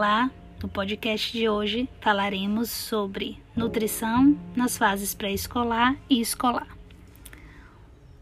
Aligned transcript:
Olá, 0.00 0.30
no 0.62 0.66
podcast 0.66 1.30
de 1.30 1.46
hoje 1.46 1.86
falaremos 2.00 2.70
sobre 2.70 3.38
nutrição 3.54 4.34
nas 4.56 4.78
fases 4.78 5.12
pré-escolar 5.12 5.94
e 6.08 6.22
escolar. 6.22 6.74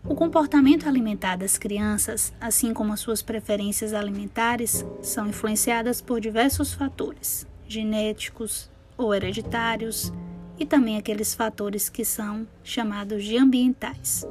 O 0.03 0.13
comportamento 0.13 0.89
alimentar 0.89 1.37
das 1.37 1.57
crianças, 1.57 2.35
assim 2.41 2.75
como 2.75 2.93
as 2.93 2.99
suas 2.99 3.23
preferências 3.23 3.95
alimentares, 3.95 4.85
são 5.01 5.29
influenciadas 5.29 6.01
por 6.01 6.21
diversos 6.21 6.73
fatores, 6.73 7.47
genéticos 7.69 8.69
ou 8.97 9.15
hereditários, 9.15 10.13
e 10.59 10.67
também 10.67 10.97
aqueles 10.97 11.33
fatores 11.33 11.89
que 11.89 12.05
são 12.05 12.45
chamados 12.65 13.23
de 13.23 13.39
ambientais. 13.39 14.27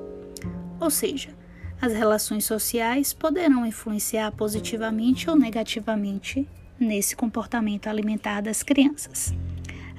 Ou 0.81 0.89
seja, 0.89 1.29
as 1.79 1.93
relações 1.93 2.43
sociais 2.43 3.13
poderão 3.13 3.65
influenciar 3.65 4.33
positivamente 4.33 5.29
ou 5.29 5.37
negativamente 5.37 6.45
nesse 6.79 7.15
comportamento 7.15 7.87
alimentar 7.87 8.41
das 8.41 8.63
crianças. 8.63 9.33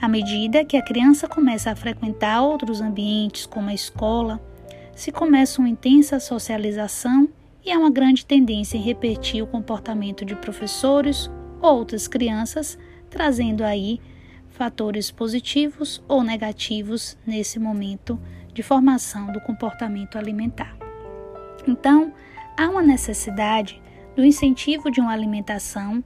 À 0.00 0.08
medida 0.08 0.64
que 0.64 0.76
a 0.76 0.82
criança 0.82 1.26
começa 1.26 1.70
a 1.70 1.76
frequentar 1.76 2.42
outros 2.42 2.80
ambientes, 2.80 3.46
como 3.46 3.68
a 3.68 3.74
escola, 3.74 4.40
se 4.94 5.10
começa 5.10 5.60
uma 5.60 5.68
intensa 5.68 6.20
socialização 6.20 7.28
e 7.64 7.72
há 7.72 7.78
uma 7.78 7.90
grande 7.90 8.24
tendência 8.24 8.76
em 8.76 8.82
repetir 8.82 9.42
o 9.42 9.46
comportamento 9.46 10.24
de 10.24 10.36
professores 10.36 11.30
ou 11.60 11.78
outras 11.78 12.06
crianças, 12.06 12.78
trazendo 13.10 13.64
aí 13.64 14.00
fatores 14.48 15.10
positivos 15.10 16.02
ou 16.08 16.22
negativos 16.22 17.16
nesse 17.26 17.58
momento 17.58 18.20
de 18.52 18.62
formação 18.62 19.32
do 19.32 19.40
comportamento 19.40 20.16
alimentar. 20.16 20.76
Então, 21.66 22.12
há 22.56 22.68
uma 22.68 22.82
necessidade 22.82 23.80
do 24.16 24.24
incentivo 24.24 24.90
de 24.90 25.00
uma 25.00 25.12
alimentação 25.12 26.02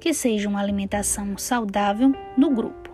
que 0.00 0.14
seja 0.14 0.48
uma 0.48 0.60
alimentação 0.60 1.36
saudável 1.36 2.14
no 2.36 2.50
grupo. 2.50 2.90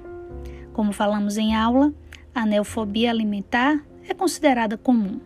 Como 0.73 0.93
falamos 0.93 1.37
em 1.37 1.55
aula, 1.55 1.93
a 2.35 2.45
neofobia 2.45 3.11
alimentar 3.11 3.81
é 4.09 4.15
considerada 4.15 4.77
comum. 4.77 5.21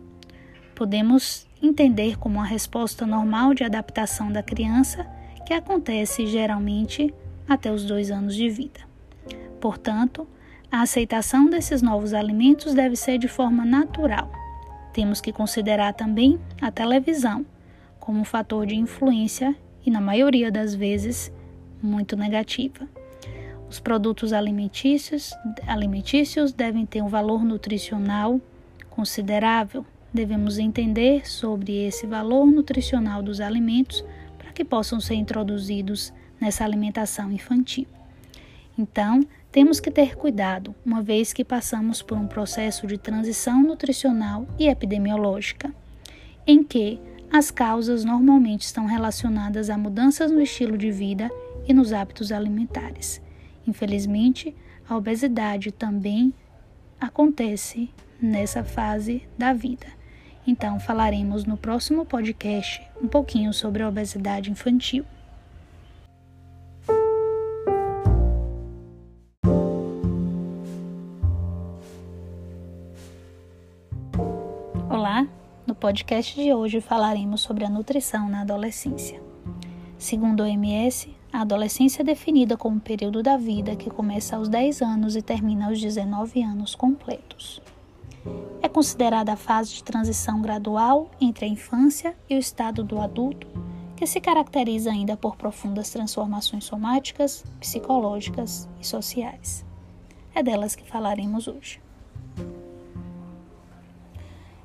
Podemos 0.75 1.47
entender 1.63 2.19
como 2.19 2.37
uma 2.37 2.47
resposta 2.47 3.07
normal 3.07 3.55
de 3.55 3.65
adaptação 3.65 4.31
da 4.31 4.43
criança 4.43 5.07
que 5.47 5.55
acontece 5.55 6.27
geralmente 6.27 7.15
até 7.49 7.73
os 7.73 7.85
dois 7.85 8.11
anos 8.11 8.35
de 8.35 8.49
vida. 8.49 8.81
Portanto, 9.61 10.29
a 10.71 10.83
aceitação 10.83 11.49
desses 11.49 11.81
novos 11.81 12.13
alimentos 12.13 12.75
deve 12.75 12.95
ser 12.95 13.19
de 13.19 13.27
forma 13.27 13.65
natural. 13.65 14.31
Temos 14.93 15.21
que 15.21 15.33
considerar 15.33 15.95
também 15.95 16.39
a 16.61 16.71
televisão 16.71 17.47
como 17.99 18.21
um 18.21 18.25
fator 18.25 18.67
de 18.67 18.77
influência 18.77 19.57
e, 19.85 19.91
na 19.91 20.01
maioria 20.01 20.53
das 20.53 20.75
vezes, 20.75 21.33
muito 21.83 22.17
negativa. 22.17 22.89
Os 23.69 23.79
produtos 23.79 24.33
alimentícios, 24.33 25.35
alimentícios 25.67 26.53
devem 26.53 26.87
ter 26.87 27.03
um 27.03 27.09
valor 27.09 27.45
nutricional 27.45 28.41
considerável. 28.89 29.85
Devemos 30.13 30.59
entender 30.59 31.29
sobre 31.29 31.87
esse 31.87 32.07
valor 32.07 32.47
nutricional 32.47 33.23
dos 33.23 33.41
alimentos 33.41 34.03
para 34.39 34.53
que 34.53 34.65
possam 34.65 35.01
ser 35.01 35.15
introduzidos 35.15 36.13
nessa 36.41 36.65
alimentação 36.65 37.31
infantil. 37.31 37.87
Então, 38.79 39.27
temos 39.51 39.81
que 39.81 39.91
ter 39.91 40.17
cuidado, 40.17 40.75
uma 40.85 41.03
vez 41.03 41.33
que 41.33 41.45
passamos 41.45 42.01
por 42.01 42.17
um 42.17 42.27
processo 42.27 42.87
de 42.87 42.97
transição 42.97 43.63
nutricional 43.63 44.47
e 44.59 44.69
epidemiológica, 44.69 45.75
em 46.47 46.63
que 46.63 46.99
as 47.31 47.51
causas 47.51 48.05
normalmente 48.05 48.63
estão 48.63 48.87
relacionadas 48.87 49.69
a 49.69 49.77
mudanças 49.77 50.31
no 50.31 50.41
estilo 50.41 50.79
de 50.79 50.91
vida 50.91 51.31
e 51.69 51.75
nos 51.75 51.93
hábitos 51.93 52.33
alimentares. 52.33 53.21
Infelizmente, 53.67 54.57
a 54.89 54.97
obesidade 54.97 55.71
também 55.71 56.33
acontece 56.99 57.91
nessa 58.21 58.65
fase 58.65 59.23
da 59.37 59.53
vida. 59.53 59.87
Então, 60.47 60.81
falaremos 60.81 61.45
no 61.45 61.59
próximo 61.59 62.07
podcast 62.07 62.83
um 63.03 63.07
pouquinho 63.07 63.53
sobre 63.53 63.83
a 63.83 63.89
obesidade 63.89 64.51
infantil. 64.51 65.05
Olá, 74.89 75.29
no 75.67 75.75
podcast 75.75 76.35
de 76.35 76.55
hoje 76.55 76.81
falaremos 76.81 77.43
sobre 77.43 77.67
a 77.67 77.69
nutrição 77.69 78.27
na 78.27 78.41
adolescência. 78.41 79.21
Segundo 79.99 80.43
a 80.43 80.47
OMS, 80.47 81.18
a 81.33 81.43
adolescência 81.43 82.03
é 82.03 82.05
definida 82.05 82.57
como 82.57 82.77
um 82.77 82.81
período 82.81 83.23
da 83.23 83.37
vida 83.37 83.77
que 83.77 83.91
começa 83.91 84.37
aos 84.37 84.49
10 84.49 84.81
anos 84.83 85.15
e 85.15 85.23
termina 85.23 85.67
aos 85.67 85.81
19 85.81 86.43
anos 86.43 86.75
completos. 86.75 87.61
É 88.63 88.69
considerada 88.69 89.33
a 89.33 89.37
fase 89.37 89.75
de 89.75 89.85
transição 89.85 90.41
gradual 90.41 91.11
entre 91.21 91.45
a 91.45 91.49
infância 91.49 92.17
e 92.29 92.35
o 92.35 92.39
estado 92.39 92.83
do 92.83 92.99
adulto, 92.99 93.47
que 93.95 94.07
se 94.07 94.21
caracteriza 94.21 94.91
ainda 94.91 95.17
por 95.17 95.37
profundas 95.37 95.91
transformações 95.91 96.65
somáticas, 96.65 97.45
psicológicas 97.61 98.69
e 98.81 98.87
sociais. 98.87 99.65
É 100.35 100.43
delas 100.43 100.75
que 100.75 100.89
falaremos 100.89 101.47
hoje. 101.47 101.81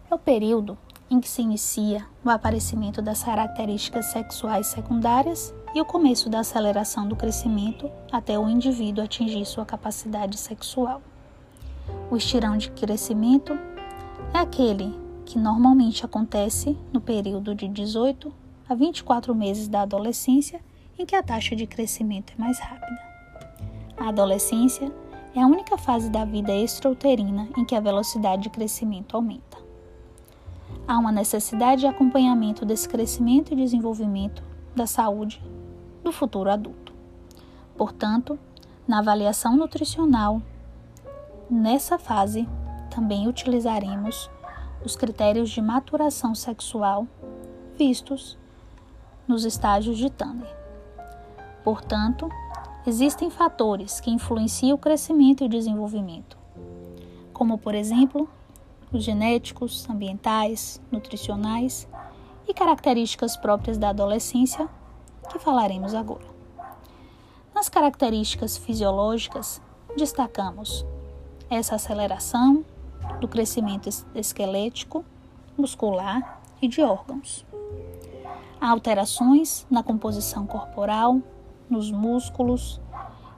É 0.10 0.16
o 0.16 0.20
período 0.20 0.78
em 1.10 1.20
que 1.20 1.28
se 1.28 1.42
inicia 1.42 2.06
o 2.24 2.30
aparecimento 2.30 3.02
das 3.02 3.24
características 3.24 4.08
sexuais 4.08 4.68
secundárias 4.68 5.54
e 5.74 5.82
o 5.82 5.86
começo 5.86 6.30
da 6.30 6.42
aceleração 6.42 7.08
do 7.08 7.16
crescimento 7.16 7.90
até 8.12 8.38
o 8.38 8.48
indivíduo 8.48 9.04
atingir 9.04 9.44
sua 9.46 9.66
capacidade 9.66 10.38
sexual. 10.38 11.02
O 12.12 12.16
estirão 12.16 12.58
de 12.58 12.70
crescimento 12.70 13.54
é 14.34 14.38
aquele 14.38 14.94
que 15.26 15.40
normalmente 15.40 16.06
acontece 16.06 16.78
no 16.92 17.02
período 17.02 17.56
de 17.56 17.68
18 17.68 18.32
a 18.70 18.76
24 18.76 19.34
meses 19.34 19.68
da 19.68 19.82
adolescência, 19.82 20.62
em 20.98 21.06
que 21.06 21.16
a 21.16 21.24
taxa 21.24 21.56
de 21.56 21.66
crescimento 21.66 22.34
é 22.38 22.42
mais 22.42 22.60
rápida. 22.60 23.00
A 23.98 24.10
adolescência 24.10 24.92
é 25.36 25.42
a 25.42 25.48
única 25.48 25.78
fase 25.78 26.10
da 26.10 26.24
vida 26.24 26.54
extrauterina 26.54 27.50
em 27.58 27.66
que 27.66 27.76
a 27.76 27.80
velocidade 27.80 28.44
de 28.44 28.50
crescimento 28.50 29.16
aumenta. 29.16 29.58
Há 30.88 31.00
uma 31.00 31.12
necessidade 31.12 31.82
de 31.82 31.88
acompanhamento 31.88 32.64
desse 32.66 32.88
crescimento 32.88 33.52
e 33.52 33.56
desenvolvimento 33.56 34.44
da 34.76 34.86
saúde 34.86 35.42
do 36.04 36.12
futuro 36.12 36.50
adulto. 36.50 36.94
Portanto, 37.78 38.38
na 38.88 39.00
avaliação 39.00 39.56
nutricional, 39.56 40.42
nessa 41.50 41.98
fase, 41.98 42.48
também 42.94 43.28
utilizaremos 43.28 44.30
os 44.84 44.96
critérios 44.96 45.50
de 45.50 45.62
maturação 45.62 46.36
sexual 46.36 47.08
vistos 47.78 48.38
nos 49.28 49.46
estágios 49.46 49.98
de 49.98 50.10
Tanner. 50.10 50.54
Portanto, 51.64 52.30
existem 52.86 53.30
fatores 53.30 54.00
que 54.00 54.12
influenciam 54.12 54.76
o 54.76 54.78
crescimento 54.78 55.44
e 55.44 55.48
o 55.48 55.50
desenvolvimento, 55.50 56.38
como, 57.32 57.58
por 57.58 57.74
exemplo, 57.74 58.30
os 58.92 59.04
genéticos, 59.04 59.90
ambientais, 59.90 60.82
nutricionais 60.92 61.88
e 62.48 62.54
características 62.54 63.38
próprias 63.38 63.78
da 63.78 63.90
adolescência 63.90 64.70
que 65.30 65.40
falaremos 65.40 65.94
agora. 65.94 66.26
Nas 67.54 67.70
características 67.70 68.58
fisiológicas, 68.58 69.62
destacamos 69.96 70.86
essa 71.50 71.76
aceleração 71.76 72.66
do 73.20 73.28
crescimento 73.28 73.90
esquelético, 74.16 75.06
muscular 75.58 76.42
e 76.62 76.68
de 76.68 76.82
órgãos. 76.82 77.46
Há 78.60 78.70
alterações 78.70 79.68
na 79.70 79.84
composição 79.84 80.48
corporal, 80.48 81.22
nos 81.70 81.92
músculos 81.92 82.80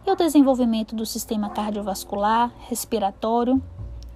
e 0.06 0.12
o 0.12 0.16
desenvolvimento 0.16 0.96
do 0.96 1.06
sistema 1.06 1.50
cardiovascular, 1.50 2.52
respiratório 2.68 3.62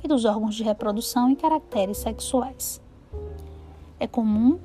e 0.03 0.07
dos 0.07 0.23
órgãos 0.23 0.55
de 0.55 0.63
reprodução 0.63 1.29
e 1.29 1.35
caracteres 1.35 1.97
sexuais. 1.97 2.81
É 3.99 4.07
comum 4.07 4.59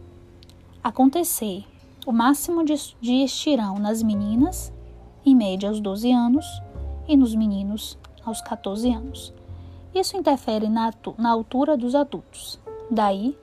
acontecer 0.82 1.64
o 2.06 2.12
máximo 2.12 2.64
de, 2.64 2.74
de 3.00 3.24
estirão 3.24 3.78
nas 3.78 4.02
meninas, 4.02 4.72
em 5.24 5.34
média 5.34 5.68
aos 5.68 5.80
12 5.80 6.12
anos, 6.12 6.44
e 7.08 7.16
nos 7.16 7.34
meninos 7.34 7.98
aos 8.24 8.40
14 8.40 8.92
anos. 8.92 9.32
Isso 9.94 10.16
interfere 10.16 10.68
na, 10.68 10.92
na 11.18 11.30
altura 11.30 11.76
dos 11.76 11.94
adultos. 11.94 12.58
Daí, 12.90 13.36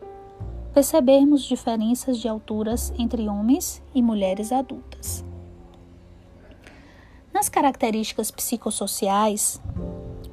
percebermos 0.73 1.43
diferenças 1.43 2.17
de 2.17 2.27
alturas 2.27 2.93
entre 2.97 3.27
homens 3.27 3.81
e 3.93 4.01
mulheres 4.01 4.51
adultas. 4.51 5.23
Nas 7.33 7.49
características 7.49 8.29
psicossociais, 8.31 9.61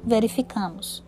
verificamos 0.03 1.03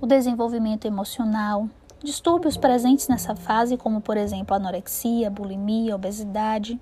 o 0.00 0.06
desenvolvimento 0.06 0.86
emocional, 0.86 1.68
Distúrbios 2.02 2.56
presentes 2.56 3.08
nessa 3.08 3.34
fase, 3.34 3.76
como 3.76 4.00
por 4.00 4.16
exemplo 4.16 4.54
anorexia, 4.54 5.30
bulimia, 5.30 5.94
obesidade. 5.94 6.78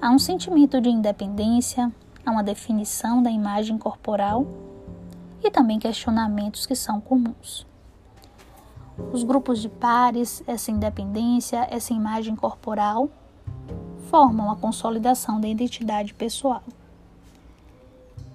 Há 0.00 0.10
um 0.10 0.18
sentimento 0.18 0.80
de 0.80 0.88
independência, 0.88 1.92
a 2.24 2.30
uma 2.30 2.42
definição 2.42 3.22
da 3.22 3.30
imagem 3.30 3.76
corporal 3.76 4.46
e 5.44 5.50
também 5.50 5.78
questionamentos 5.78 6.64
que 6.64 6.74
são 6.74 7.00
comuns. 7.00 7.66
Os 9.12 9.22
grupos 9.22 9.60
de 9.60 9.68
pares, 9.68 10.42
essa 10.46 10.70
independência, 10.70 11.66
essa 11.70 11.92
imagem 11.92 12.34
corporal, 12.34 13.10
formam 14.08 14.50
a 14.50 14.56
consolidação 14.56 15.40
da 15.40 15.48
identidade 15.48 16.14
pessoal. 16.14 16.62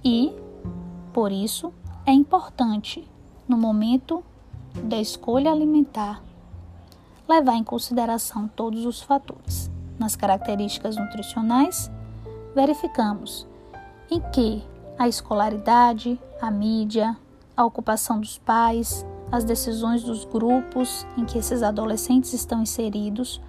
E, 0.03 0.31
por 1.11 1.31
isso, 1.31 1.73
é 2.05 2.11
importante, 2.11 3.07
no 3.47 3.57
momento 3.57 4.23
da 4.83 4.99
escolha 4.99 5.51
alimentar, 5.51 6.21
levar 7.27 7.55
em 7.55 7.63
consideração 7.63 8.47
todos 8.47 8.85
os 8.85 9.01
fatores. 9.01 9.69
Nas 9.99 10.15
características 10.15 10.95
nutricionais, 10.95 11.91
verificamos 12.55 13.47
em 14.09 14.21
que 14.31 14.63
a 14.97 15.07
escolaridade, 15.07 16.19
a 16.41 16.49
mídia, 16.49 17.17
a 17.55 17.65
ocupação 17.65 18.19
dos 18.19 18.37
pais, 18.37 19.05
as 19.31 19.43
decisões 19.43 20.03
dos 20.03 20.23
grupos 20.23 21.05
em 21.17 21.25
que 21.25 21.37
esses 21.37 21.61
adolescentes 21.63 22.33
estão 22.33 22.61
inseridos, 22.61 23.41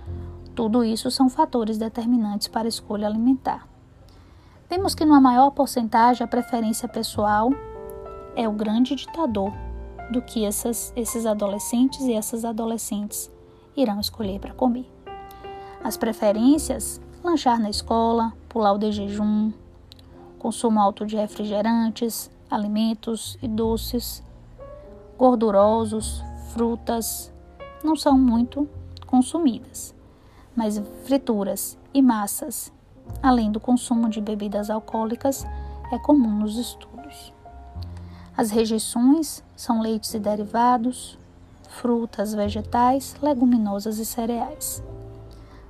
tudo 0.54 0.82
isso 0.82 1.10
são 1.10 1.28
fatores 1.28 1.78
determinantes 1.78 2.48
para 2.48 2.66
a 2.66 2.68
escolha 2.68 3.06
alimentar. 3.06 3.68
Vemos 4.68 4.94
que, 4.94 5.04
numa 5.04 5.20
maior 5.20 5.50
porcentagem, 5.50 6.24
a 6.24 6.28
preferência 6.28 6.88
pessoal 6.88 7.50
é 8.34 8.48
o 8.48 8.52
grande 8.52 8.94
ditador 8.94 9.52
do 10.10 10.22
que 10.22 10.44
essas, 10.44 10.92
esses 10.96 11.26
adolescentes 11.26 12.00
e 12.00 12.12
essas 12.12 12.44
adolescentes 12.44 13.30
irão 13.76 14.00
escolher 14.00 14.40
para 14.40 14.54
comer. 14.54 14.90
As 15.82 15.96
preferências: 15.96 17.00
lanchar 17.22 17.60
na 17.60 17.70
escola, 17.70 18.32
pular 18.48 18.72
o 18.72 18.78
de 18.78 18.90
jejum, 18.90 19.52
consumo 20.38 20.80
alto 20.80 21.04
de 21.04 21.16
refrigerantes, 21.16 22.30
alimentos 22.50 23.38
e 23.42 23.48
doces, 23.48 24.22
gordurosos, 25.16 26.22
frutas, 26.52 27.32
não 27.84 27.94
são 27.94 28.18
muito 28.18 28.68
consumidas, 29.06 29.94
mas 30.56 30.80
frituras 31.04 31.78
e 31.92 32.02
massas, 32.02 32.72
além 33.22 33.50
do 33.50 33.60
consumo 33.60 34.08
de 34.08 34.20
bebidas 34.20 34.70
alcoólicas, 34.70 35.46
é 35.92 35.98
comum 35.98 36.30
nos 36.30 36.56
estudos. 36.56 36.97
As 38.38 38.52
rejeições 38.52 39.42
são 39.56 39.80
leites 39.80 40.14
e 40.14 40.18
derivados, 40.20 41.18
frutas, 41.68 42.32
vegetais, 42.32 43.16
leguminosas 43.20 43.98
e 43.98 44.06
cereais. 44.06 44.80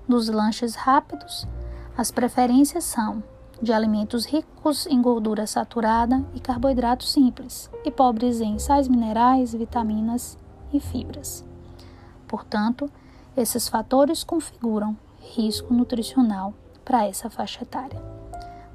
Dos 0.06 0.28
lanches 0.28 0.74
rápidos, 0.74 1.48
as 1.96 2.10
preferências 2.10 2.84
são 2.84 3.22
de 3.62 3.72
alimentos 3.72 4.26
ricos 4.26 4.86
em 4.86 5.00
gordura 5.00 5.46
saturada 5.46 6.22
e 6.34 6.40
carboidratos 6.40 7.10
simples 7.10 7.70
e 7.86 7.90
pobres 7.90 8.38
em 8.42 8.58
sais 8.58 8.86
minerais, 8.86 9.54
vitaminas 9.54 10.36
e 10.70 10.78
fibras. 10.78 11.42
Portanto, 12.26 12.90
esses 13.34 13.66
fatores 13.66 14.22
configuram 14.22 14.94
risco 15.22 15.72
nutricional 15.72 16.52
para 16.84 17.06
essa 17.06 17.30
faixa 17.30 17.62
etária. 17.62 18.02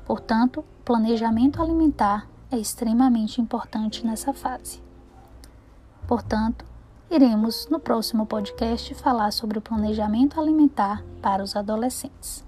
Portanto, 0.04 0.66
planejamento 0.84 1.62
alimentar 1.62 2.33
é 2.54 2.60
extremamente 2.60 3.42
importante 3.42 4.06
nessa 4.06 4.32
fase. 4.32 4.82
Portanto, 6.08 6.64
iremos 7.10 7.68
no 7.70 7.80
próximo 7.80 8.26
podcast 8.26 8.94
falar 8.94 9.32
sobre 9.32 9.58
o 9.58 9.62
planejamento 9.62 10.40
alimentar 10.40 11.04
para 11.22 11.44
os 11.44 11.56
adolescentes. 11.56 12.46